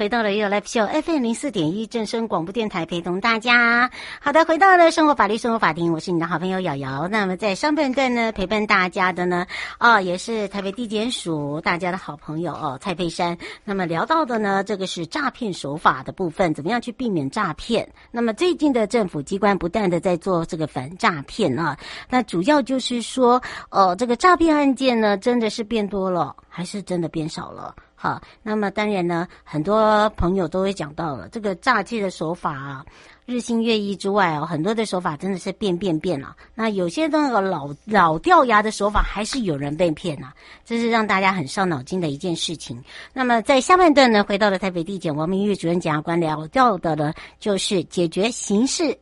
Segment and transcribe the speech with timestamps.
[0.00, 3.90] 回到了 Live Show FM 零四点一正声广播电台，陪同大家。
[4.18, 7.06] 好的，回到了生活法律生活法庭，我是你的好朋友瑶瑶。
[7.06, 9.46] 那么在上半段呢，陪伴大家的呢，
[9.78, 13.36] 哦，也是台北地检署大家的好朋友哦，蔡佩珊。
[13.62, 17.86] 那么聊到的呢，这个是诈骗手法的部分，怎么样去避免诈骗？
[18.10, 21.76] 那么最近的政府机关不断的在做这个反诈骗啊，
[22.08, 27.74] 那主要就是说，哦，这个诈骗案件呢，真的是变多了，还是真的变少了？
[28.02, 32.82] 好，那么当然呢，很多朋友都会讲到了这个诈欺的手法啊，
[33.26, 36.34] 日新月异之外哦，很多的手法真的是变变变了。
[36.54, 40.32] 那有些那个老老掉牙的手法，还是有人被骗啊，
[40.64, 42.82] 这是让大家很伤脑筋的一件事情。
[43.12, 48.96] 那么在下半段呢，回到了台北地检王明玉主任检察官聊到的呢，就是解决刑事。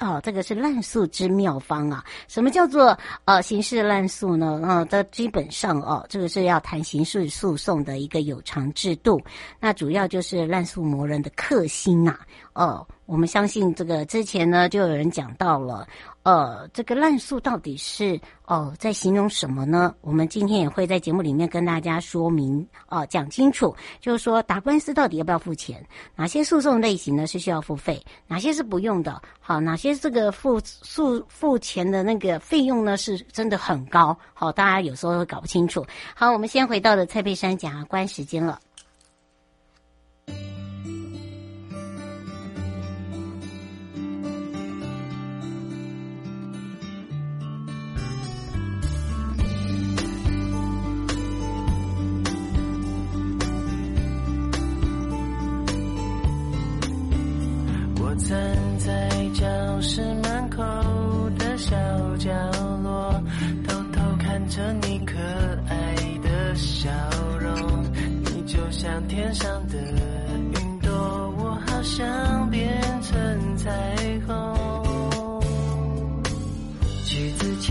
[0.00, 2.02] 哦，这个是滥诉之妙方啊！
[2.26, 4.58] 什么叫做呃刑事滥诉呢？
[4.64, 9.20] 呃，这基本上哦，这个是要谈刑事诉讼的一个有偿制度。
[9.60, 12.18] 那主要就是滥诉魔人的克星、啊。
[12.54, 15.84] 哦，我们相信这个之前呢，就有人讲到了。
[16.22, 19.92] 呃，这个滥诉到底是哦在形容什么呢？
[20.00, 25.84] 我们今天也会在节目里面跟大家说明哦，讲清楚，就是说打官司到底要不要付钱？
[26.14, 28.00] 哪些诉讼类型呢是需要付费？
[28.28, 29.20] 哪些是不用的？
[29.40, 34.16] 好，哪些这个付诉付钱的那个费用呢是真的很高？
[34.32, 35.84] 好，大家有时候会搞不清楚。
[36.14, 38.60] 好，我们先回到了蔡佩珊检察官时间了。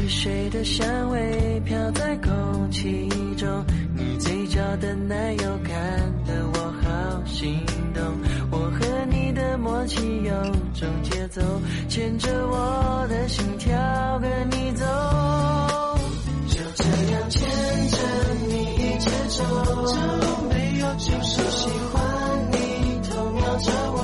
[0.10, 3.66] 水的香味飘在空气中，
[3.96, 5.74] 你嘴角的奶油看
[6.26, 8.04] 得我好心动。
[8.52, 9.50] 我和你的。
[9.60, 10.32] 默契有
[10.74, 11.42] 种节奏，
[11.90, 13.78] 牵着我的心跳
[14.20, 14.86] 跟你走，
[16.48, 17.42] 就这样牵
[17.90, 17.98] 着
[18.48, 19.44] 你一直走，
[19.86, 22.02] 这路没有就是喜欢
[22.52, 22.56] 你
[23.10, 23.99] 偷瞄着我。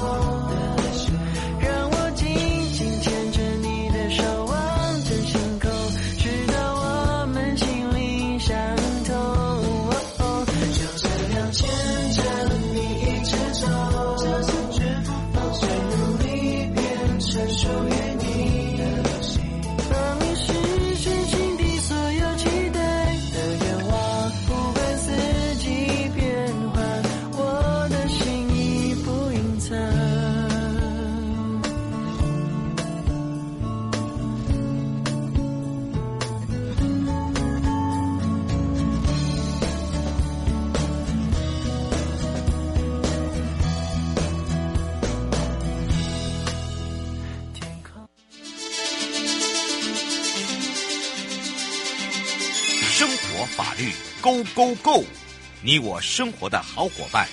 [54.26, 55.04] Go Go Go！
[55.62, 57.28] 你我生活的好伙伴，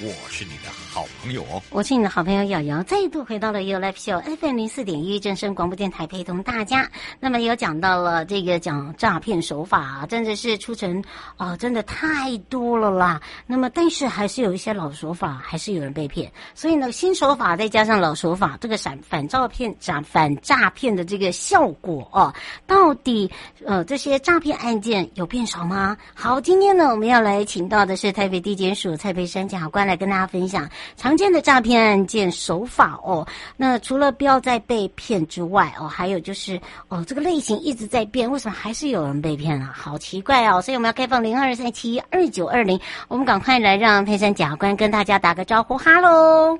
[0.00, 6.90] 我是你的好朋友哦，我是你的好朋友瑶瑶，再度回到了 You Live Show FM 零四点一正声广播电台，陪同大家。
[7.20, 11.02] 那么有讲到了这个讲诈骗手法啊，真的是出成
[11.36, 13.22] 啊、真的太多了啦。
[13.46, 16.30] 那么但是还是有一些老手法，还是有人被骗。
[16.56, 22.34] 所以呢，新手法再加上老手法，这个反反诈骗诈反诈骗的这个效果哦，
[22.66, 23.30] 到底
[23.64, 25.96] 呃这些诈骗案件有变少吗？
[26.14, 29.83] 好，今天呢我们要来请到的是台北地检署蔡培山检察官。
[29.84, 33.26] 来跟大家分享常见的诈骗案件手法哦。
[33.56, 39.72] 那除了不要再被骗之外哦，还有就是哦，这个类型一直在变，为什么还是有人被骗啊？
[39.74, 40.60] 好奇怪哦！
[40.60, 46.58] 所以我们要开放零二三七二九二零，我们赶快来让佩珊检察官跟大家打个招呼，哈喽，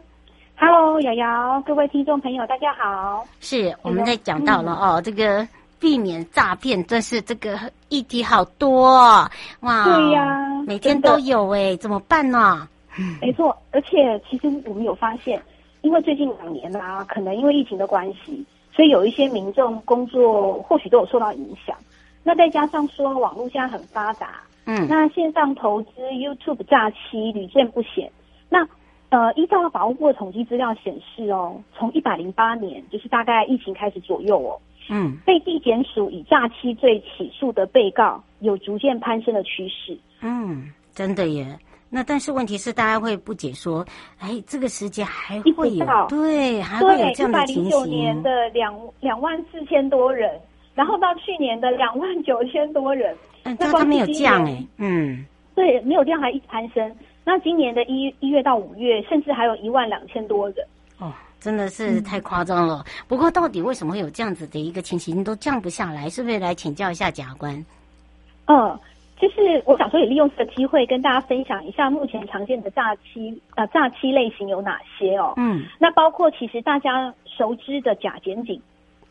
[0.56, 3.26] 哈喽，瑶瑶，各位听众朋友，大家好。
[3.40, 5.46] 是我们在讲到了哦，这个
[5.78, 9.30] 避免诈骗，真是这个议题好多哦
[9.60, 9.84] 哇！
[9.84, 10.24] 对呀，
[10.66, 12.68] 每天都有哎，怎么办呢？
[13.20, 15.40] 没错，而且其实我们有发现，
[15.82, 21.76] 因为最近两年啊，可能因为疫情的关系，所以有一些民众工作或许都有受到影响。
[22.22, 28.10] 那再加上说网络现在很发达，嗯，那线上投资、YouTube 诈欺屡见不鲜。
[28.48, 28.66] 那
[29.10, 34.58] 呃，依照法务部的统计资料显示哦，从一百零八年，就是大概疫情开始左右哦，
[34.88, 39.96] 嗯，被地检署以诈欺罪起诉的被告有逐渐攀升的趋势。
[40.20, 41.56] 嗯，真的耶。
[41.90, 43.86] 那但是问题是，大家会不解说，
[44.18, 47.66] 哎，这个时间还会有对，还会有这样的情形。
[47.66, 50.40] 一百零九年的两两万四千多人，
[50.74, 56.96] 然后到去年的两万九千多人，嗯，那他没有降哎，嗯，对，没有降还一直攀升。
[57.24, 60.66] 那今年的一一月到五月，甚至还有一万两千多人，
[60.98, 62.84] 哦，真的是太夸张了。
[62.88, 66.10] 嗯、不过到底为什么会有这样子的一个情形都降不下来？
[66.10, 67.54] 是不是来请教一下贾官？
[68.46, 68.76] 嗯。
[69.16, 75.32] 就是我想说，也利用这个机会跟大家分享一下目前常见的诈欺呃诈欺类型有哪些哦。
[75.36, 78.60] 嗯，那包括其实大家熟知的假检警，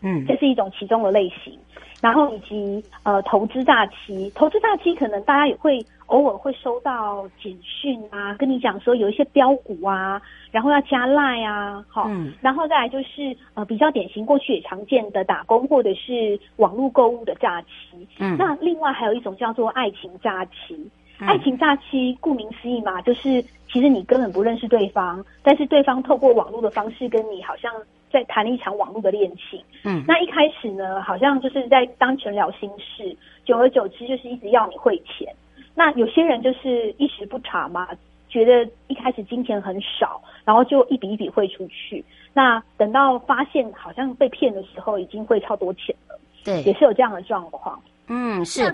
[0.04, 1.58] 嗯，这是一种其中的类型。
[2.02, 10.22] 然后以及呃投资诈欺，投资诈欺可能大家也会偶尔会收到简讯啊，跟你讲说有一些标股啊，
[10.52, 20.76] 然后要加赖啊，好，嗯，然后再来就是呃比较典型过去也常见的打工或者是网络购物的诈欺，嗯，那另外还有一种叫做爱情诈欺，
[21.22, 23.42] 嗯，爱情诈欺顾名思义嘛，就是
[23.72, 27.72] 其实你根本不认识对方，但是对方透过网络的方式跟你好像。
[28.14, 35.36] 在谈一场网络的恋情，嗯，那一开始呢，好像就是在单纯聊心事，久而久之就是一直要你汇钱。
[35.74, 37.88] 那有些人就是一时不察嘛，
[38.30, 42.06] 觉得一开始金钱很少，然后就一笔一笔汇出去。
[42.36, 46.20] 那等到发现好像被骗的时候，已经汇超多钱了。
[46.46, 47.82] 对，也是有这样的状况。
[48.08, 48.72] 嗯，是。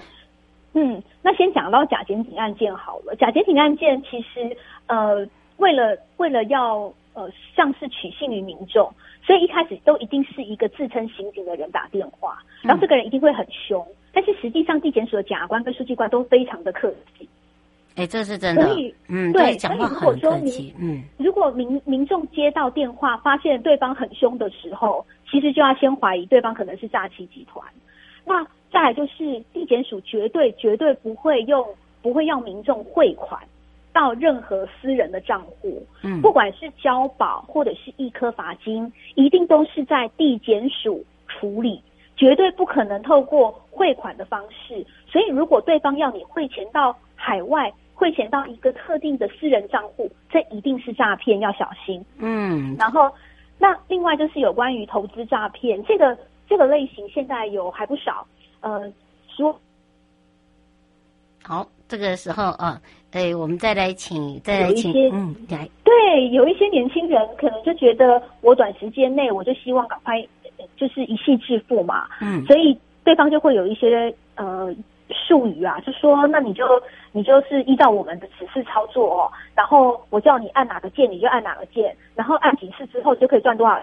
[0.74, 3.16] 嗯，那先讲到假检警案件好了。
[3.16, 4.56] 假检警案件其实，
[4.88, 5.26] 呃，
[5.58, 8.92] 为了为了要呃，像是取信于民众。
[9.26, 17.28] 所以一开始都一定是一个自称刑警的人打电话，然后这个人一定会很凶，嗯、但是实际上地检署的检察官跟书记官都非常的客气。
[17.96, 18.66] 哎，这是真的。
[18.66, 20.74] 所以，嗯，对，讲话很客气。
[20.80, 27.64] 嗯，如果民民众接到电话，发现对方很凶的时候，其实就要先怀疑对方可能是诈欺集团。
[28.26, 31.66] 那再来就是地检署绝对绝对不会用，
[32.02, 33.42] 不会要民众汇款。
[33.92, 41.82] 到任何私人的账户，嗯，不管是交保或者是一科罚金，一定都是在地检署处理，
[42.16, 44.86] 绝对不可能透过汇款的方式。
[45.08, 52.04] 所以，如果对方要你汇钱到海外，汇钱到一个特定的私人账户，这一定是诈骗，要小心。
[52.18, 53.12] 嗯，然后，
[53.58, 58.26] 那另外就是有关于投资诈骗，这个这个类型现在有还不少，
[58.62, 58.90] 呃，
[59.28, 59.60] 说。
[61.44, 62.80] 好，这个时候啊，
[63.12, 70.22] 哎，我们再来请，再来请，嗯，来，对，有一些年轻人可能就觉得，我短时间内我就希望赶快，
[70.78, 74.74] 就是一夕致富嘛，嗯，所以对方就会有一些呃
[75.10, 76.64] 术语啊，就说，那你就
[77.12, 83.74] 你就是依照我们的指示操作哦，然后我叫你按哪个键，你就按哪个键，然后按几次之后就可以赚多少，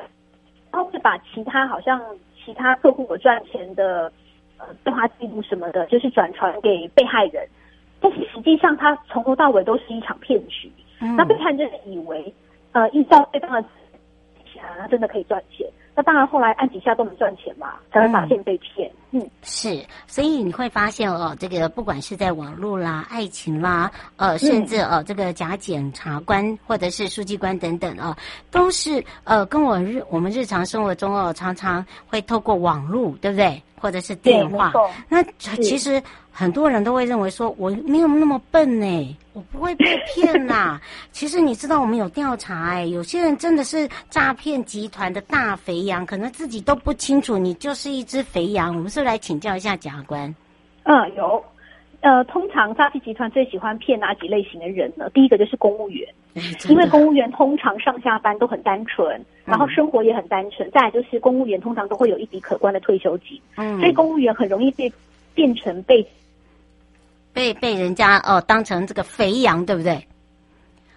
[0.70, 2.00] 然后会把其他好像
[2.44, 4.12] 其他客户有赚钱的。
[4.58, 7.46] 呃，电话记录什么的，就是转传给被害人，
[8.00, 10.70] 但是实际上他从头到尾都是一场骗局。
[11.00, 12.32] 嗯、那被害人就是以为，
[12.72, 13.68] 呃，依照对方的指
[14.52, 15.66] 示，他真的可以赚钱。
[15.94, 18.90] 那当然后来按几下都没赚钱嘛，才会发现被骗。
[19.10, 28.16] 嗯，嗯是，所以你会发现哦，这个不管是在网络啦、爱情啦，呃，甚至呃，这个假检察官或者是书记官等等啊，
[28.50, 33.62] 都是呃，跟我日我们日常生活中哦，常常会透过网络，对不对？
[33.78, 34.72] 或者是电话，
[35.08, 36.02] 那其实
[36.38, 40.78] 很多人都会认为说，我没有那么笨呢，我不会被骗呐。
[41.10, 48.76] 其实你知道，我们有调查哎，有些人真的是诈骗集团的大肥羊，可能自己都不清楚，你就是一只肥羊。
[48.76, 50.34] 我们是来请教一下检察官？
[50.82, 51.42] 嗯，有。
[52.02, 55.08] 呃，通常诈骗集团最喜欢骗哪几类型的人呢？
[55.14, 56.06] 第一个就是公务员，
[56.68, 60.68] 因为公务员通常上下班都很单纯，然后生活也很单纯。
[60.68, 64.92] 嗯、再来就是公务员通常都会有一笔可观的退休金，嗯，所以公务员很容易被
[65.34, 66.06] 变成被
[67.36, 70.08] 被被人家哦当成这个肥羊，对不对？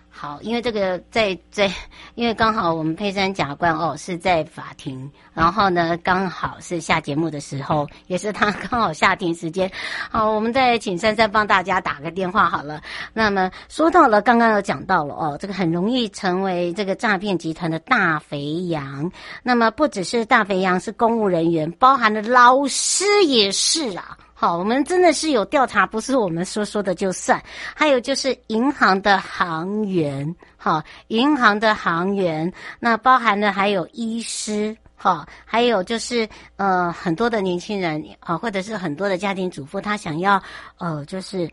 [0.09, 1.69] 好，因为这个在在，
[2.15, 9.69] 因为刚好我们佩珊检察官哦是在法庭，然后呢刚好是下节目的时候，也是他刚好下庭时间。
[10.09, 12.81] 好，我们再请珊珊帮大家打个电话好了。
[13.13, 19.11] 那么说到了刚刚有讲到了哦，这个很容易成为这个诈骗集团的大肥羊。
[19.43, 24.17] 那么不只是大肥羊是公务人员，包含了老师也是啊。
[24.41, 27.43] 好，我们真的是有调查，不是我们说说的就算。
[27.75, 40.41] 还有就是银行的行员，哈，银行的行员，那包含的还有医师，好，还有就是呃很多的年轻人啊，或者是很多的家庭主妇，他想要
[40.77, 41.49] 呃就是。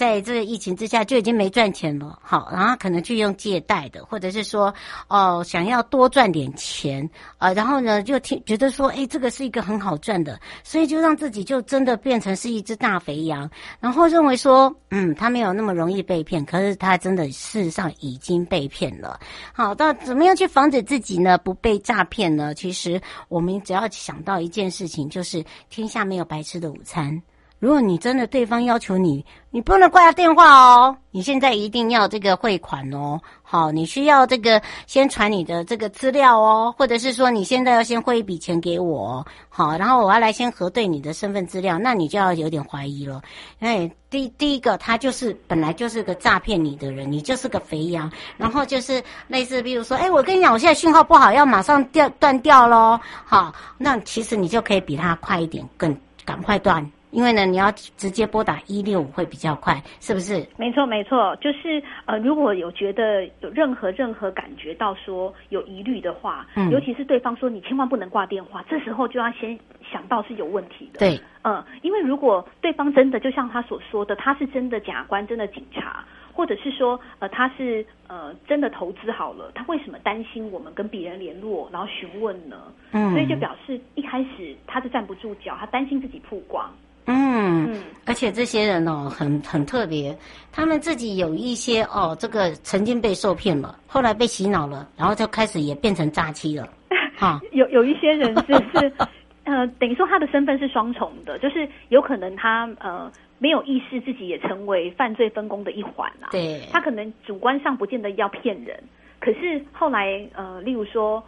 [0.00, 4.74] 在这个疫情之下就已经没赚钱了，好，然后可能去用借贷的，或者是说
[5.08, 7.04] 哦想要多赚点钱
[7.36, 19.20] 啊、呃，然后呢就听觉得说，哎，这个是一个很好赚的，所以就让自己就真的变成是一只大肥羊，然后认为说，嗯，他没有那么容易被骗，可是他真的事实上已经被骗了。
[19.52, 22.54] 好，那怎么样去防止自己呢不被诈骗呢？
[22.54, 27.20] 其实我们只要想到一件事情，就是天下没有白吃的午餐。
[27.60, 43.20] 如果你真的对方要求你，你不能挂他电话哦，你现在一定要这个汇款哦，好，你需要这个先传你的这个资料哦，或者是说你现在要先汇一笔钱给我，好，然后我要来先核对你的身份资料，那你就要有点怀疑了，
[43.58, 56.90] 哎，第第一个他就是本来就是个诈骗你的人，你就是个肥羊，然后就是类似比如说，哎，我跟你讲，我现在讯号不好，要马上掉断掉喽，好，那其实你就可以比他快一点，更赶快断。
[57.10, 60.46] 因为呢，你要直接拨打一六五会比较快，是不是？
[60.56, 69.58] 没错，没错，就是呃，如果有觉得有任何任何感觉到说有疑虑的话，嗯，尤其是对方说你千万不能挂电话，这时候就要先
[69.90, 71.00] 想到是有问题的。
[71.00, 82.56] 对，呃，因为如果对方真的就像他所说的，他是真的假官，真的警察，或者是说呃他是呃真的投资好了，他为什么担心我们跟别人联络，然后询问呢？
[82.92, 86.70] 嗯，所以就表示一开始他是站不住脚，他担心自己曝光。
[87.12, 90.16] 嗯，而且这些人哦，很很特别，
[90.52, 96.68] 他们自己有一些哦，这个曾经被受骗了，后来被洗脑了，然后就开始也变成诈欺了。
[97.18, 98.92] 哈，有有一些人是是，
[99.42, 106.30] 呃，等于说他的身份是双重的，就是有可能他呃没有意识自己也成为犯罪分工的一环啊。
[106.30, 108.80] 对，他可能主观上不见得要骗人，
[109.18, 111.22] 可是后来呃，例如说。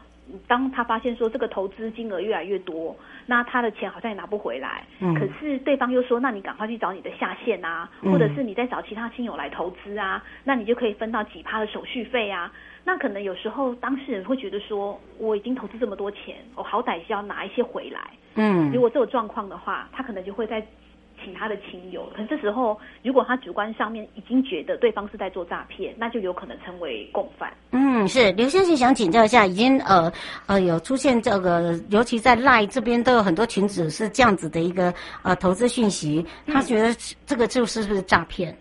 [0.46, 4.84] 当他发现说这个投资金额越来越多，那他的钱好像也拿不回来。
[5.00, 5.14] 嗯。
[5.14, 12.52] 可是对方又说，那你赶快去找你的下线啊，或者是你再找其他亲友来投资啊，那你就可以分到几趴的手续费啊。
[12.84, 18.00] 那可能有时候当事人会觉得说，我已经投资这么多钱，我好歹是要拿一些回来。
[18.36, 18.70] 嗯。
[18.72, 20.64] 如果这种状况的话，他可能就会在。
[21.24, 27.52] 请他的亲友，可是这时候如果他主观上面已经觉得对方是在做诈骗，那就有可能成为共犯。
[27.70, 30.12] 嗯，是刘先生想请教一下，已经呃
[30.46, 38.56] 呃有出现这个，尤其在 LINE 这边都有很多群组是这样子的一个呃投资讯息，他觉得这个就是不是诈骗？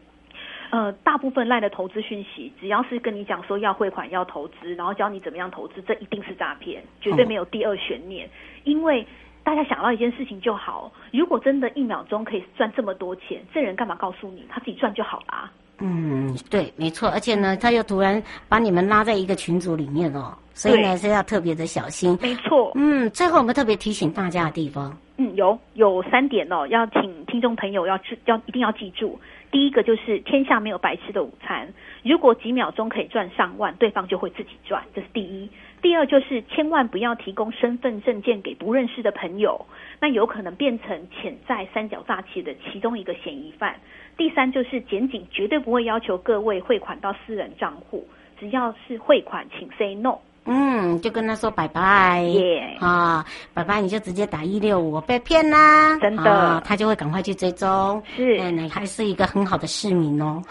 [0.71, 8.31] 呃，大部分 LINE 的投资讯息，只要是跟你讲说要汇款、要投资，然后教你怎么样投资，这一定是诈骗，绝对没有第二悬念，嗯、
[8.63, 9.05] 因为。
[9.43, 14.45] 大家想到一件事情就好，如果真的一秒钟可以赚这么多钱，这人干嘛告诉你？
[14.49, 15.51] 他自己赚就好啦。
[15.79, 17.09] 嗯，对，没错。
[17.09, 22.15] 而且呢，他又突然把你们拉在一个群组里面哦，所以呢是要特别的小心。
[22.21, 22.71] 没错。
[22.75, 29.19] 嗯，最后我们特别提醒大家的地方，嗯，有有三点哦，要请听众朋友要要一定要记住。
[29.51, 35.49] 第一个就是天下没有白吃的午餐，如果几秒钟可以赚上万，对方就会自己赚，这是第一。
[35.81, 39.65] 第二就是千万不要提供身份证件给不认识的朋友，
[39.99, 43.75] 那有可能变成潜在三角诈欺的其中一个嫌疑犯。
[44.15, 48.07] 第三就是检警绝对不会要求各位汇款到私人账户，
[48.39, 60.41] 只要是汇款请 say no，嗯，就跟他说拜拜，耶啊，拜拜，你就直接打一六五，被骗啦，真的，啊，他就会赶快去追踪，是，嗯，你还是一个很好的市民哦。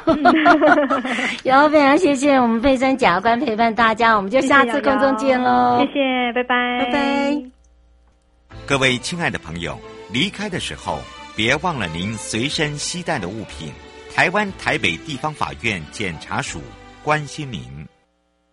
[1.42, 7.42] 然后非常谢谢我们佩珊检察官陪伴大家，我们就下次空中见喽，谢谢，拜拜，拜拜。
[8.66, 9.76] 各位亲爱的朋友，
[10.12, 11.00] 离开的时候
[11.34, 13.72] 别忘了您随身携带的物品。
[14.14, 16.60] 台湾台北地方法院检察署
[17.02, 17.62] 关心您。